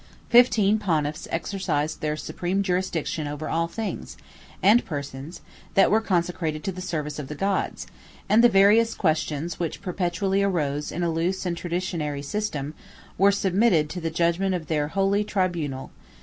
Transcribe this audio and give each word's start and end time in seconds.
3 0.31 0.39
Fifteen 0.41 0.79
Pontiffs 0.79 1.27
exercised 1.29 2.01
their 2.01 2.17
supreme 2.17 2.63
jurisdiction 2.63 3.27
over 3.27 3.47
all 3.47 3.67
things, 3.67 4.17
and 4.63 4.83
persons, 4.83 5.41
that 5.75 5.91
were 5.91 6.01
consecrated 6.01 6.63
to 6.63 6.71
the 6.71 6.81
service 6.81 7.19
of 7.19 7.27
the 7.27 7.35
gods; 7.35 7.85
and 8.27 8.43
the 8.43 8.49
various 8.49 8.95
questions 8.95 9.59
which 9.59 9.79
perpetually 9.83 10.41
arose 10.41 10.91
in 10.91 11.03
a 11.03 11.11
loose 11.11 11.45
and 11.45 11.55
traditionary 11.55 12.23
system, 12.23 12.73
were 13.19 13.31
submitted 13.31 13.91
to 13.91 14.01
the 14.01 14.09
judgment 14.09 14.55
of 14.55 14.65
their 14.65 14.87
holy 14.87 15.23
tribunal. 15.23 15.91